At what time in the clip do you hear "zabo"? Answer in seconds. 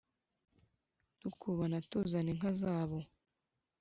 2.61-2.97